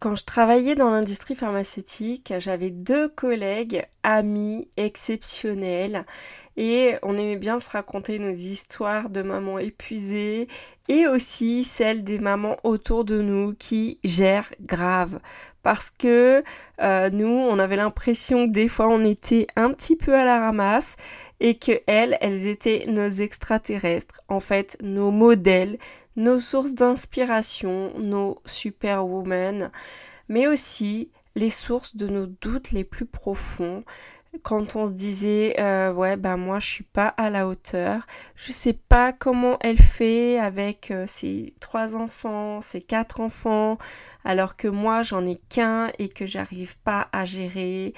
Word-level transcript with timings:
Quand 0.00 0.14
je 0.14 0.24
travaillais 0.24 0.76
dans 0.76 0.90
l'industrie 0.90 1.34
pharmaceutique, 1.34 2.32
j'avais 2.38 2.70
deux 2.70 3.08
collègues 3.08 3.84
amis 4.04 4.68
exceptionnels 4.76 6.06
et 6.56 6.94
on 7.02 7.16
aimait 7.16 7.36
bien 7.36 7.58
se 7.58 7.68
raconter 7.68 8.20
nos 8.20 8.32
histoires 8.32 9.10
de 9.10 9.22
mamans 9.22 9.58
épuisées 9.58 10.46
et 10.86 11.08
aussi 11.08 11.64
celles 11.64 12.04
des 12.04 12.20
mamans 12.20 12.58
autour 12.62 13.04
de 13.04 13.20
nous 13.20 13.54
qui 13.58 13.98
gèrent 14.04 14.54
grave. 14.60 15.18
Parce 15.64 15.90
que 15.90 16.44
euh, 16.80 17.10
nous 17.10 17.26
on 17.26 17.58
avait 17.58 17.74
l'impression 17.74 18.46
que 18.46 18.52
des 18.52 18.68
fois 18.68 18.86
on 18.86 19.04
était 19.04 19.48
un 19.56 19.72
petit 19.72 19.96
peu 19.96 20.14
à 20.14 20.24
la 20.24 20.38
ramasse 20.38 20.96
et 21.40 21.58
que 21.58 21.72
elles, 21.88 22.16
elles 22.20 22.46
étaient 22.46 22.84
nos 22.86 23.08
extraterrestres, 23.08 24.20
en 24.28 24.38
fait 24.38 24.78
nos 24.80 25.10
modèles, 25.10 25.76
nos 26.18 26.40
sources 26.40 26.74
d'inspiration, 26.74 27.92
nos 28.00 28.42
superwomen, 28.44 29.70
mais 30.28 30.48
aussi 30.48 31.10
les 31.36 31.48
sources 31.48 31.96
de 31.96 32.08
nos 32.08 32.26
doutes 32.26 32.72
les 32.72 32.82
plus 32.82 33.06
profonds. 33.06 33.84
Quand 34.42 34.74
on 34.74 34.86
se 34.86 34.92
disait 34.92 35.54
euh, 35.58 35.92
ouais 35.92 36.16
ben 36.16 36.36
moi 36.36 36.58
je 36.58 36.66
suis 36.66 36.84
pas 36.84 37.06
à 37.06 37.30
la 37.30 37.46
hauteur, 37.46 38.06
je 38.34 38.50
sais 38.52 38.72
pas 38.74 39.12
comment 39.12 39.58
elle 39.60 39.80
fait 39.80 40.38
avec 40.38 40.90
euh, 40.90 41.06
ses 41.06 41.54
trois 41.60 41.94
enfants, 41.94 42.60
ses 42.60 42.82
quatre 42.82 43.20
enfants, 43.20 43.78
alors 44.24 44.56
que 44.56 44.68
moi 44.68 45.02
j'en 45.02 45.24
ai 45.24 45.36
qu'un 45.48 45.92
et 46.00 46.08
que 46.08 46.26
j'arrive 46.26 46.76
pas 46.78 47.08
à 47.12 47.24
gérer. 47.24 47.94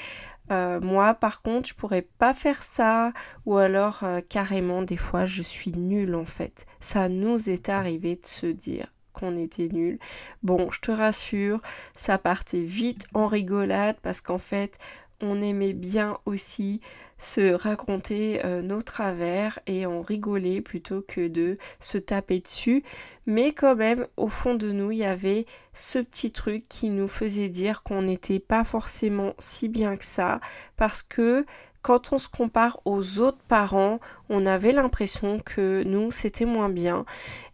Euh, 0.50 0.80
moi, 0.80 1.14
par 1.14 1.42
contre, 1.42 1.68
je 1.68 1.74
pourrais 1.74 2.02
pas 2.02 2.34
faire 2.34 2.62
ça, 2.62 3.12
ou 3.46 3.56
alors 3.56 4.00
euh, 4.02 4.20
carrément, 4.26 4.82
des 4.82 4.96
fois, 4.96 5.26
je 5.26 5.42
suis 5.42 5.72
nulle 5.72 6.14
en 6.14 6.24
fait. 6.24 6.66
Ça 6.80 7.08
nous 7.08 7.48
est 7.50 7.68
arrivé 7.68 8.16
de 8.16 8.26
se 8.26 8.46
dire 8.46 8.92
qu'on 9.12 9.36
était 9.36 9.68
nul. 9.68 9.98
Bon, 10.42 10.70
je 10.70 10.80
te 10.80 10.90
rassure, 10.90 11.60
ça 11.94 12.18
partait 12.18 12.62
vite 12.62 13.06
en 13.14 13.26
rigolade 13.26 13.96
parce 14.02 14.20
qu'en 14.20 14.38
fait, 14.38 14.78
on 15.20 15.40
aimait 15.40 15.72
bien 15.72 16.18
aussi 16.26 16.80
se 17.20 17.52
raconter 17.52 18.44
euh, 18.44 18.62
nos 18.62 18.80
travers 18.80 19.58
et 19.66 19.84
en 19.84 20.00
rigoler 20.00 20.62
plutôt 20.62 21.04
que 21.06 21.28
de 21.28 21.58
se 21.78 21.98
taper 21.98 22.40
dessus. 22.40 22.82
Mais 23.26 23.52
quand 23.52 23.76
même, 23.76 24.06
au 24.16 24.28
fond 24.28 24.54
de 24.54 24.72
nous, 24.72 24.90
il 24.90 24.98
y 24.98 25.04
avait 25.04 25.44
ce 25.74 25.98
petit 25.98 26.32
truc 26.32 26.66
qui 26.68 26.88
nous 26.88 27.08
faisait 27.08 27.50
dire 27.50 27.82
qu'on 27.82 28.02
n'était 28.02 28.40
pas 28.40 28.64
forcément 28.64 29.34
si 29.38 29.68
bien 29.68 29.96
que 29.96 30.04
ça, 30.04 30.40
parce 30.76 31.02
que 31.02 31.44
quand 31.82 32.12
on 32.12 32.18
se 32.18 32.28
compare 32.28 32.80
aux 32.84 33.20
autres 33.20 33.42
parents, 33.48 34.00
on 34.28 34.46
avait 34.46 34.72
l'impression 34.72 35.40
que 35.40 35.82
nous, 35.84 36.10
c'était 36.10 36.44
moins 36.44 36.68
bien. 36.68 37.04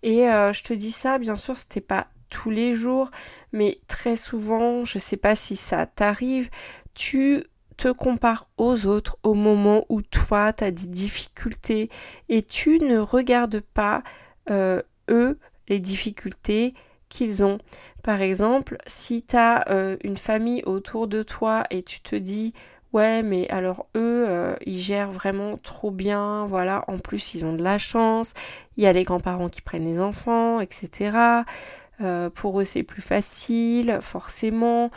Et 0.03 0.29
euh, 0.29 0.53
je 0.53 0.63
te 0.63 0.73
dis 0.73 0.93
ça, 0.93 1.19
bien 1.19 1.35
sûr, 1.35 1.57
c'était 1.57 1.81
pas 1.81 2.07
tous 2.29 2.51
les 2.51 2.75
jours, 2.75 3.11
mais 3.53 3.81
très 3.89 4.17
souvent, 4.17 4.85
je 4.85 4.99
sais 4.99 5.17
pas 5.17 5.37
si 5.37 5.57
ça 5.57 5.87
t'arrive, 5.87 6.51
tu 6.95 7.45
te 7.77 7.89
compares 7.89 8.49
aux 8.57 8.87
autres 8.87 9.19
au 9.23 9.35
moment 9.35 9.85
où 9.89 10.03
toi 10.03 10.53
tu 10.53 10.65
as 10.65 10.71
des 10.71 10.87
difficultés 10.87 11.91
et 12.29 12.43
tu 12.43 12.79
ne 12.79 12.99
regardes 12.99 13.61
pas 13.61 14.03
euh, 14.51 14.83
eux 15.11 15.39
les 15.69 15.81
difficultés 15.81 16.75
qu'ils 17.09 17.45
ont. 17.45 17.59
Par 18.03 18.23
exemple, 18.23 18.79
si 18.87 19.23
tu 19.23 19.37
as 19.37 19.69
euh, 19.71 19.97
une 20.03 20.17
famille 20.17 20.63
autour 20.65 21.09
de 21.09 21.23
toi 21.23 21.65
et 21.71 21.83
tu 21.83 22.01
te 22.01 22.17
dis 22.17 22.55
ouais 22.93 23.23
mais 23.23 23.49
alors 23.51 23.87
eux 23.97 24.25
euh, 24.29 24.57
ils 24.65 24.79
gèrent 24.79 25.13
vraiment 25.13 25.59
trop 25.59 25.91
bien, 25.91 26.47
voilà, 26.47 26.85
en 26.89 26.99
plus 26.99 27.35
ils 27.35 27.45
ont 27.45 27.53
de 27.53 27.63
la 27.63 27.79
chance, 27.79 28.33
il 28.77 28.85
y 28.85 28.87
a 28.87 28.93
les 28.93 29.05
grands-parents 29.05 29.49
qui 29.49 29.61
prennent 29.61 29.85
les 29.85 30.01
enfants, 30.01 30.61
etc. 30.61 31.45
pour 32.35 32.61
eux 32.61 32.65
c'est 32.65 32.83
plus 32.83 33.03
facile, 33.03 33.99
forcément 34.03 34.91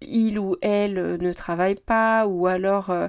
il 0.00 0.38
ou 0.38 0.56
elle 0.62 0.98
euh, 0.98 1.18
ne 1.18 1.32
travaille 1.32 1.76
pas 1.76 2.26
ou 2.26 2.46
alors 2.46 2.90
euh, 2.90 3.08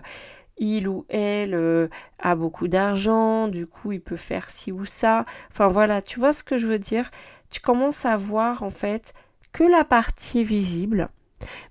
il 0.58 0.88
ou 0.88 1.06
elle 1.10 1.56
euh, 1.56 1.88
a 2.20 2.36
beaucoup 2.36 2.68
d'argent, 2.68 3.48
du 3.48 3.68
coup 3.68 3.92
il 3.94 4.02
peut 4.02 4.18
faire 4.18 4.50
ci 4.50 4.72
ou 4.72 4.86
ça. 4.86 5.26
Enfin 5.50 5.68
voilà, 5.68 6.02
tu 6.02 6.20
vois 6.20 6.34
ce 6.34 6.44
que 6.44 6.58
je 6.58 6.68
veux 6.68 6.80
dire? 6.80 7.10
Tu 7.50 7.62
commences 7.62 8.06
à 8.06 8.16
voir 8.18 8.64
en 8.64 8.72
fait 8.72 9.14
que 9.52 9.64
la 9.64 9.84
partie 9.84 10.44
visible, 10.44 11.10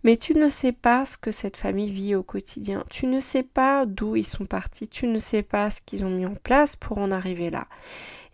mais 0.04 0.16
tu 0.16 0.34
ne 0.34 0.48
sais 0.48 0.72
pas 0.72 1.04
ce 1.04 1.16
que 1.16 1.30
cette 1.30 1.56
famille 1.56 1.90
vit 1.90 2.14
au 2.14 2.22
quotidien. 2.22 2.84
Tu 2.90 3.06
ne 3.06 3.20
sais 3.20 3.42
pas 3.42 3.86
d'où 3.86 4.16
ils 4.16 4.26
sont 4.26 4.46
partis. 4.46 4.88
Tu 4.88 5.06
ne 5.06 5.18
sais 5.18 5.42
pas 5.42 5.70
ce 5.70 5.80
qu'ils 5.80 6.04
ont 6.04 6.10
mis 6.10 6.26
en 6.26 6.34
place 6.34 6.76
pour 6.76 6.98
en 6.98 7.10
arriver 7.10 7.50
là. 7.50 7.66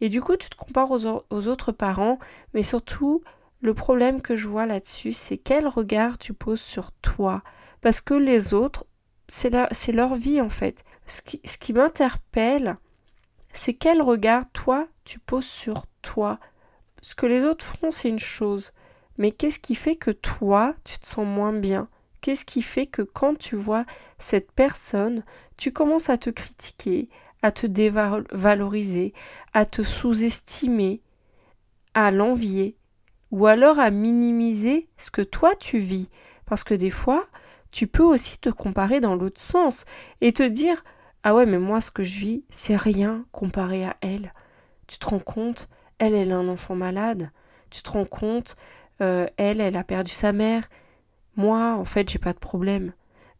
Et 0.01 0.09
du 0.09 0.21
coup, 0.21 0.37
tu 0.37 0.49
te 0.49 0.57
compares 0.57 0.91
aux, 0.91 1.25
aux 1.31 1.49
autres 1.49 1.73
parents, 1.73 2.19
mais 2.55 2.63
surtout, 2.63 3.23
le 3.61 3.75
problème 3.75 4.21
que 4.21 4.37
je 4.37 4.49
vois 4.49 4.67
là-dessus, 4.67 5.13
c'est 5.13 5.39
quel 5.39 5.67
regard 5.67 6.19
tu 6.19 6.33
poses 6.33 6.61
sur 6.61 6.93
toi? 6.93 7.43
Parce 7.81 8.01
que 8.01 8.15
les 8.15 8.55
autres, 8.55 8.87
c'est 9.29 9.51
leur 9.93 10.15
vie 10.15 10.41
en 10.41 10.51
fait. 10.51 10.85
Ce 11.07 11.23
qui, 11.23 11.41
ce 11.45 11.57
qui 11.59 11.73
m'interpelle, 11.73 12.77
c'est 13.53 13.75
quel 13.75 14.03
regard 14.03 14.45
toi 14.53 14.87
tu 15.05 15.19
poses 15.19 15.47
sur 15.47 15.87
toi? 16.03 16.39
Ce 17.01 17.15
que 17.15 17.27
les 17.27 17.45
autres 17.45 17.65
font, 17.65 17.91
c'est 17.91 18.09
une 18.09 18.19
chose. 18.19 18.73
Mais 19.19 19.31
qu'est-ce 19.31 19.59
qui 19.59 19.75
fait 19.75 19.97
que 19.97 20.11
toi, 20.11 20.75
tu 20.85 20.99
te 20.99 21.07
sens 21.07 21.27
moins 21.27 21.53
bien? 21.53 21.89
Qu'est-ce 22.21 22.45
qui 22.45 22.63
fait 22.63 22.87
que 22.87 23.03
quand 23.03 23.39
tu 23.39 23.57
vois 23.57 23.87
cette 24.19 24.53
personne, 24.53 25.25
tu 25.57 25.73
commences 25.73 26.11
à 26.11 26.19
te 26.19 26.31
critiquer, 26.31 27.09
à 27.43 27.53
te 27.53 27.67
dévaloriser, 27.67 29.15
à 29.55 29.65
te 29.65 29.83
sous-estimer, 29.83 31.01
à 31.95 32.11
l'envier? 32.11 32.77
Ou 33.31 33.47
alors 33.47 33.79
à 33.79 33.91
minimiser 33.91 34.89
ce 34.97 35.11
que 35.11 35.23
toi 35.23 35.55
tu 35.57 35.79
vis. 35.79 36.09
Parce 36.47 36.65
que 36.65 36.75
des 36.75 36.91
fois, 36.91 37.27
tu 37.71 37.87
peux 37.87 38.03
aussi 38.03 38.39
te 38.39 38.51
comparer 38.51 39.01
dans 39.01 39.15
l'autre 39.15 39.41
sens 39.41 39.85
et 40.21 40.33
te 40.33 40.43
dire 40.43 40.85
Ah 41.23 41.35
ouais, 41.35 41.47
mais 41.47 41.59
moi 41.59 41.81
ce 41.81 41.91
que 41.91 42.05
je 42.05 42.19
vis, 42.19 42.45
c'est 42.51 42.77
rien 42.77 43.25
comparé 43.33 43.85
à 43.85 43.97
elle. 44.01 44.33
Tu 44.87 44.99
te 44.99 45.07
rends 45.07 45.19
compte, 45.19 45.69
elle, 45.99 46.15
elle 46.15 46.33
a 46.33 46.37
un 46.37 46.49
enfant 46.49 46.77
malade. 46.77 47.31
Tu 47.71 47.83
te 47.83 47.91
rends 47.91 48.05
compte, 48.05 48.57
euh, 49.01 49.27
elle, 49.37 49.61
elle 49.61 49.77
a 49.77 49.85
perdu 49.85 50.11
sa 50.11 50.33
mère. 50.33 50.69
Moi, 51.35 51.75
en 51.75 51.85
fait, 51.85 52.09
j'ai 52.09 52.19
pas 52.19 52.33
de 52.33 52.39
problème. 52.39 52.93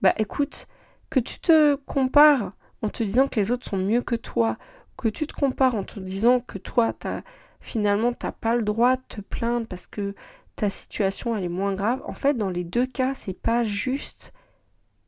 Bah 0.03 0.13
écoute, 0.19 0.67
que 1.09 1.21
tu 1.21 1.39
te 1.41 1.77
compares 1.77 2.53
en 2.83 2.89
te 2.89 3.03
disant 3.03 3.29
que 3.29 3.41
les 3.41 3.51
autres 3.51 3.67
sont 3.67 3.79
mieux 3.79 4.03
que 4.03 4.17
toi, 4.17 4.59
que 4.97 5.09
tu 5.09 5.27
te 5.27 5.35
compares 5.35 5.75
en 5.75 5.85
te 5.85 6.01
disant 6.01 6.41
que 6.41 6.59
toi, 6.59 6.93
t'as 6.93 7.23
finalement 7.67 8.13
t'as 8.13 8.31
pas 8.31 8.55
le 8.55 8.63
droit 8.63 8.95
de 8.95 9.03
te 9.09 9.21
plaindre 9.21 9.67
parce 9.67 9.89
que 9.89 10.15
ta 10.55 10.71
situation 10.71 11.37
elle 11.37 11.45
est 11.45 11.49
moins 11.49 11.75
grave. 11.75 12.01
En 12.07 12.15
fait, 12.15 12.35
dans 12.35 12.49
les 12.49 12.63
deux 12.63 12.87
cas, 12.87 13.13
c'est 13.13 13.39
pas 13.39 13.65
juste. 13.65 14.33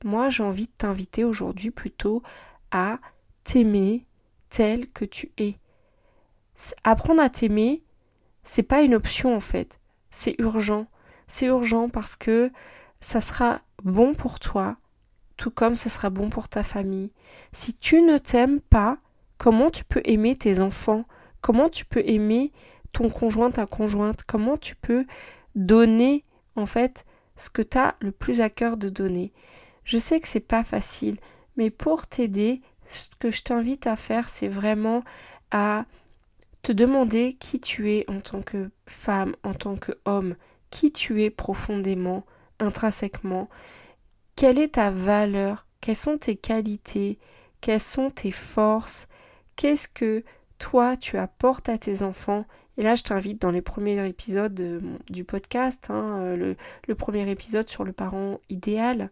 Moi, 0.05 0.29
j'ai 0.29 0.43
envie 0.43 0.67
de 0.67 0.73
t'inviter 0.77 1.25
aujourd'hui 1.25 1.71
plutôt 1.71 2.23
à 2.73 2.99
t'aimer 3.45 4.07
tel 4.51 4.91
que 4.91 5.05
tu 5.05 5.31
es. 5.39 5.57
Apprendre 6.83 7.23
à 7.23 7.31
t'aimer, 7.31 7.83
c'est 8.43 8.65
pas 8.65 8.83
une 8.83 8.95
option 8.95 9.37
en 9.37 9.41
fait, 9.41 9.81
c'est 10.11 10.35
urgent. 10.39 10.87
C'est 11.29 11.47
urgent 11.47 11.89
parce 11.89 12.17
que 12.17 12.51
ça 13.01 13.21
sera 13.21 13.61
bon 13.85 14.15
pour 14.15 14.41
toi, 14.41 14.77
tout 15.37 15.53
comme 15.53 15.77
ça 15.77 15.91
sera 15.91 16.11
bon 16.11 16.29
pour 16.29 16.49
ta 16.49 16.65
famille. 16.65 17.13
Si 17.53 17.75
tu 17.75 18.03
ne 18.03 18.19
t'aimes 18.19 18.61
pas, 18.61 18.99
comment 19.39 19.71
tu 19.71 19.85
peux 19.85 20.03
aimer 20.05 20.37
tes 20.37 20.59
enfants? 20.59 21.05
Comment 21.49 21.71
tu 21.71 21.87
peux 21.87 22.03
aimer 22.05 22.53
ton 22.93 23.09
conjoint, 23.09 23.51
ta 23.51 23.65
conjointe? 23.65 24.23
Comment 24.23 24.59
tu 24.59 24.77
peux 24.77 25.07
donner 25.55 26.27
en 26.57 26.67
fait 26.67 27.07
ce 27.39 27.49
que 27.49 27.63
tu 27.63 27.79
as 27.79 27.95
le 28.01 28.13
plus 28.13 28.43
à 28.43 28.51
cœur 28.51 28.77
de 28.77 28.91
donner? 28.91 29.33
Je 29.83 29.97
sais 29.97 30.21
que 30.21 30.29
c'est 30.29 30.41
pas 30.41 30.63
facile, 30.63 31.17
mais 31.57 31.71
pour 31.71 32.07
t'aider, 32.07 32.61
ce 32.87 33.09
que 33.19 33.31
je 33.31 33.45
t'invite 33.45 33.87
à 33.87 33.97
faire, 33.97 34.29
c'est 34.29 34.47
vraiment 34.47 35.05
à 35.51 35.87
te 36.61 36.71
demander 36.71 37.33
qui 37.41 37.61
tu 37.61 37.93
es 37.93 38.05
en 38.11 38.21
tant 38.21 38.43
que 38.43 38.69
femme, 38.87 39.35
en 39.43 39.55
tant 39.55 39.77
qu'homme, 39.77 40.37
qui 40.69 40.93
tu 40.93 41.23
es 41.23 41.31
profondément, 41.31 42.27
intrinsèquement, 42.61 43.49
quelle 44.37 44.59
est 44.59 44.75
ta 44.75 44.91
valeur, 44.91 45.65
quelles 45.81 45.97
sont 45.97 46.19
tes 46.19 46.37
qualités, 46.37 47.19
quelles 47.63 47.81
sont 47.81 48.11
tes 48.11 48.33
forces, 48.33 49.09
qu'est-ce 49.57 49.89
que 49.89 50.23
toi 50.59 50.97
tu 50.97 51.17
apportes 51.17 51.69
à 51.69 51.79
tes 51.79 52.03
enfants 52.03 52.45
Et 52.77 52.83
là, 52.83 52.95
je 52.95 53.03
t'invite 53.03 53.41
dans 53.41 53.51
les 53.51 53.63
premiers 53.63 54.07
épisodes 54.07 54.83
du 55.11 55.25
podcast, 55.25 55.89
hein, 55.91 56.19
euh, 56.21 56.55
le, 56.87 56.95
premier 56.95 57.29
épisode 57.31 57.69
sur 57.69 57.85
le 57.85 57.93
parent 57.93 58.41
idéal. 58.49 59.11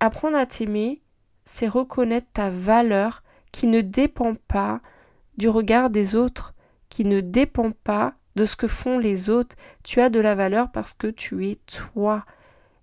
Apprendre 0.00 0.36
à 0.36 0.46
t'aimer, 0.46 1.00
c'est 1.44 1.68
reconnaître 1.68 2.26
ta 2.32 2.50
valeur 2.50 3.22
qui 3.52 3.66
ne 3.66 3.80
dépend 3.80 4.34
pas 4.34 4.80
du 5.36 5.48
regard 5.48 5.90
des 5.90 6.16
autres, 6.16 6.54
qui 6.88 7.04
ne 7.04 7.20
dépend 7.20 7.70
pas 7.70 8.14
de 8.34 8.44
ce 8.44 8.56
que 8.56 8.68
font 8.68 8.98
les 8.98 9.30
autres. 9.30 9.56
Tu 9.84 10.00
as 10.00 10.10
de 10.10 10.20
la 10.20 10.34
valeur 10.34 10.70
parce 10.70 10.92
que 10.92 11.08
tu 11.08 11.48
es 11.48 11.56
toi. 11.66 12.24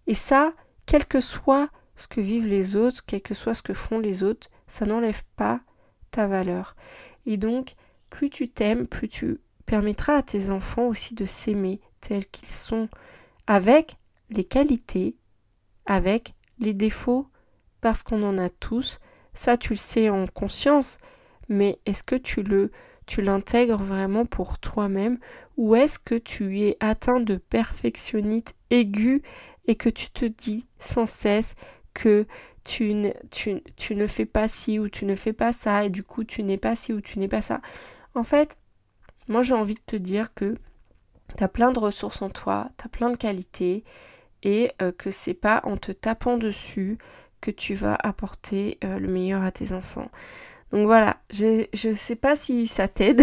Et 0.07 0.13
ça, 0.13 0.53
quel 0.85 1.05
que 1.05 1.19
soit 1.19 1.69
ce 1.95 2.07
que 2.07 2.21
vivent 2.21 2.47
les 2.47 2.75
autres, 2.75 3.03
quel 3.05 3.21
que 3.21 3.33
soit 3.33 3.53
ce 3.53 3.61
que 3.61 3.73
font 3.73 3.99
les 3.99 4.23
autres, 4.23 4.49
ça 4.67 4.85
n'enlève 4.85 5.23
pas 5.35 5.61
ta 6.11 6.27
valeur. 6.27 6.75
Et 7.25 7.37
donc, 7.37 7.75
plus 8.15 8.29
tu 8.29 8.47
t'aimes, 8.47 8.87
plus 8.87 9.09
tu 9.09 9.41
permettras 9.65 10.15
à 10.15 10.23
tes 10.23 10.49
enfants 10.49 10.87
aussi 10.87 11.15
de 11.15 11.25
s'aimer 11.25 11.81
tels 11.99 12.25
qu'ils 12.25 12.47
sont, 12.47 12.87
avec 13.45 13.97
les 14.29 14.45
qualités, 14.45 15.17
avec 15.85 16.33
les 16.59 16.73
défauts, 16.73 17.27
parce 17.81 18.03
qu'on 18.03 18.23
en 18.23 18.37
a 18.37 18.47
tous. 18.47 19.01
Ça, 19.33 19.57
tu 19.57 19.73
le 19.73 19.77
sais 19.77 20.09
en 20.09 20.27
conscience, 20.27 20.97
mais 21.49 21.77
est-ce 21.85 22.03
que 22.03 22.15
tu 22.15 22.41
le 22.41 22.71
tu 23.05 23.21
l'intègres 23.21 23.83
vraiment 23.83 24.25
pour 24.25 24.59
toi-même? 24.59 25.19
Ou 25.57 25.75
est-ce 25.75 25.99
que 25.99 26.15
tu 26.15 26.61
es 26.61 26.77
atteint 26.79 27.19
de 27.19 27.35
perfectionnite 27.35 28.55
aiguë 28.69 29.23
et 29.67 29.75
que 29.75 29.89
tu 29.89 30.09
te 30.09 30.23
dis 30.23 30.67
sans 30.79 31.05
cesse 31.05 31.53
que 31.93 32.27
tu 32.63 32.93
ne, 32.93 33.09
tu, 33.29 33.61
tu 33.75 33.93
ne 33.93 34.07
fais 34.07 34.25
pas 34.25 34.47
ci 34.47 34.79
ou 34.79 34.87
tu 34.87 35.05
ne 35.05 35.15
fais 35.15 35.33
pas 35.33 35.51
ça 35.51 35.83
et 35.83 35.89
du 35.89 36.01
coup 36.01 36.23
tu 36.23 36.43
n'es 36.43 36.57
pas 36.57 36.77
ci 36.77 36.93
ou 36.93 37.01
tu 37.01 37.19
n'es 37.19 37.27
pas 37.27 37.41
ça? 37.41 37.59
En 38.15 38.23
fait, 38.23 38.57
moi 39.27 39.41
j'ai 39.41 39.53
envie 39.53 39.75
de 39.75 39.81
te 39.85 39.95
dire 39.95 40.33
que 40.33 40.55
tu 41.37 41.43
as 41.43 41.47
plein 41.47 41.71
de 41.71 41.79
ressources 41.79 42.21
en 42.21 42.29
toi, 42.29 42.69
tu 42.77 42.85
as 42.85 42.89
plein 42.89 43.09
de 43.09 43.17
qualités 43.17 43.83
et 44.43 44.71
euh, 44.81 44.91
que 44.91 45.11
c'est 45.11 45.33
pas 45.33 45.61
en 45.65 45.77
te 45.77 45.91
tapant 45.91 46.37
dessus 46.37 46.97
que 47.41 47.51
tu 47.51 47.73
vas 47.73 47.97
apporter 48.01 48.79
euh, 48.83 48.97
le 48.99 49.07
meilleur 49.07 49.43
à 49.43 49.51
tes 49.51 49.73
enfants. 49.73 50.09
Donc 50.71 50.87
voilà, 50.87 51.17
je 51.29 51.87
ne 51.87 51.93
sais 51.93 52.15
pas 52.15 52.35
si 52.35 52.67
ça 52.67 52.87
t'aide. 52.87 53.21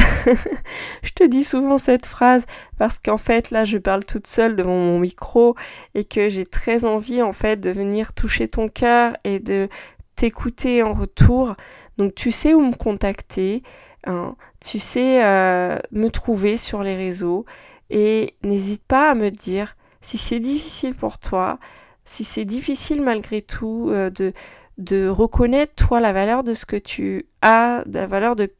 je 1.02 1.12
te 1.12 1.24
dis 1.24 1.42
souvent 1.42 1.76
cette 1.76 2.06
phrase 2.06 2.46
parce 2.78 2.98
qu'en 2.98 3.18
fait 3.18 3.50
là 3.50 3.64
je 3.64 3.78
parle 3.78 4.04
toute 4.04 4.26
seule 4.26 4.56
devant 4.56 4.76
mon 4.76 4.98
micro 4.98 5.56
et 5.94 6.04
que 6.04 6.28
j'ai 6.28 6.46
très 6.46 6.84
envie 6.84 7.20
en 7.20 7.32
fait 7.32 7.56
de 7.56 7.70
venir 7.70 8.12
toucher 8.14 8.46
ton 8.46 8.68
cœur 8.68 9.16
et 9.24 9.38
de 9.38 9.68
t'écouter 10.16 10.82
en 10.82 10.92
retour. 10.92 11.54
Donc 11.98 12.14
tu 12.14 12.30
sais 12.30 12.54
où 12.54 12.60
me 12.60 12.74
contacter, 12.74 13.62
hein. 14.06 14.36
tu 14.60 14.78
sais 14.78 15.24
euh, 15.24 15.78
me 15.90 16.08
trouver 16.08 16.56
sur 16.56 16.82
les 16.82 16.96
réseaux 16.96 17.44
et 17.90 18.36
n'hésite 18.42 18.84
pas 18.84 19.10
à 19.10 19.14
me 19.14 19.30
dire 19.30 19.76
si 20.00 20.18
c'est 20.18 20.40
difficile 20.40 20.94
pour 20.94 21.18
toi, 21.18 21.58
si 22.04 22.24
c'est 22.24 22.44
difficile 22.44 23.02
malgré 23.02 23.42
tout 23.42 23.88
euh, 23.90 24.10
de 24.10 24.32
de 24.78 25.06
reconnaître 25.06 25.74
toi 25.74 26.00
la 26.00 26.12
valeur 26.12 26.42
de 26.42 26.54
ce 26.54 26.64
que 26.64 26.76
tu 26.76 27.26
as, 27.42 27.84
la 27.86 28.06
valeur 28.06 28.36
de, 28.36 28.52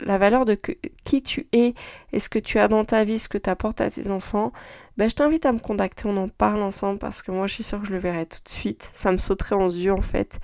la 0.00 0.18
valeur 0.18 0.44
de 0.44 0.58
qui 1.04 1.22
tu 1.22 1.48
es 1.52 1.74
et 2.12 2.20
ce 2.20 2.28
que 2.28 2.38
tu 2.38 2.58
as 2.58 2.68
dans 2.68 2.84
ta 2.84 3.04
vie, 3.04 3.18
ce 3.18 3.28
que 3.28 3.38
tu 3.38 3.48
apportes 3.48 3.80
à 3.80 3.90
tes 3.90 4.10
enfants, 4.10 4.52
ben, 4.96 5.08
je 5.08 5.14
t'invite 5.14 5.46
à 5.46 5.52
me 5.52 5.58
contacter, 5.58 6.06
on 6.06 6.16
en 6.16 6.28
parle 6.28 6.62
ensemble 6.62 6.98
parce 6.98 7.22
que 7.22 7.30
moi 7.32 7.46
je 7.46 7.54
suis 7.54 7.64
sûre 7.64 7.80
que 7.80 7.86
je 7.86 7.92
le 7.92 7.98
verrai 7.98 8.26
tout 8.26 8.42
de 8.44 8.48
suite. 8.48 8.90
Ça 8.92 9.10
me 9.10 9.18
sauterait 9.18 9.56
en 9.56 9.68
yeux 9.68 9.92
en 9.92 10.02
fait. 10.02 10.38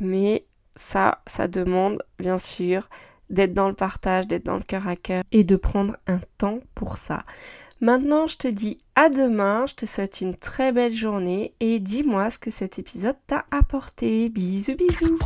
Mais 0.00 0.44
ça, 0.76 1.22
ça 1.26 1.48
demande 1.48 2.02
bien 2.18 2.38
sûr 2.38 2.88
d'être 3.30 3.54
dans 3.54 3.68
le 3.68 3.74
partage, 3.74 4.26
d'être 4.26 4.44
dans 4.44 4.56
le 4.56 4.62
cœur 4.62 4.88
à 4.88 4.96
cœur 4.96 5.24
et 5.32 5.44
de 5.44 5.56
prendre 5.56 5.96
un 6.06 6.20
temps 6.38 6.60
pour 6.74 6.96
ça. 6.96 7.24
Maintenant, 7.80 8.26
je 8.26 8.36
te 8.36 8.48
dis 8.48 8.78
à 8.96 9.08
demain, 9.08 9.66
je 9.66 9.74
te 9.74 9.86
souhaite 9.86 10.20
une 10.20 10.34
très 10.34 10.72
belle 10.72 10.94
journée 10.94 11.54
et 11.60 11.78
dis-moi 11.78 12.28
ce 12.30 12.38
que 12.38 12.50
cet 12.50 12.78
épisode 12.80 13.16
t'a 13.28 13.44
apporté. 13.52 14.28
Bisous 14.28 14.74
bisous 14.74 15.18